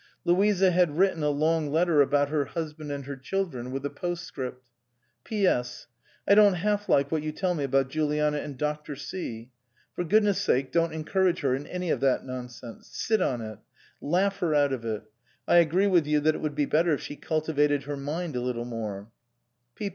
Louisa 0.25 0.71
had 0.71 0.97
written 0.97 1.21
a 1.21 1.29
long 1.29 1.69
letter 1.69 2.01
about 2.01 2.29
her 2.29 2.45
husband 2.45 2.91
and 2.91 3.05
her 3.05 3.15
child 3.15 3.53
ren, 3.53 3.69
with 3.69 3.85
a 3.85 3.89
postscript. 3.91 4.65
"P.S. 5.23 5.85
I 6.27 6.33
don't 6.33 6.55
half 6.55 6.89
like 6.89 7.11
what 7.11 7.21
you 7.21 7.31
tell 7.31 7.53
me 7.53 7.63
about 7.63 7.89
Juliana 7.91 8.39
and 8.39 8.57
Dr. 8.57 8.95
C. 8.95 9.51
For 9.93 10.03
goodness' 10.03 10.41
sake 10.41 10.71
don't 10.71 10.91
encourage 10.91 11.41
her 11.41 11.53
in 11.53 11.67
any 11.67 11.91
of 11.91 11.99
that 11.99 12.25
non 12.25 12.49
sense. 12.49 12.87
Sit 12.87 13.21
on 13.21 13.41
it. 13.41 13.59
Laugh 14.01 14.39
her 14.39 14.55
out 14.55 14.73
of 14.73 14.83
it. 14.85 15.03
I 15.47 15.57
agree 15.57 15.85
with 15.85 16.07
you 16.07 16.19
that 16.21 16.33
it 16.33 16.41
would 16.41 16.55
be 16.55 16.65
better 16.65 16.93
if 16.93 17.01
she 17.01 17.15
cultivated 17.15 17.83
her 17.83 17.95
mind 17.95 18.35
a 18.35 18.41
little 18.41 18.65
more. 18.65 19.11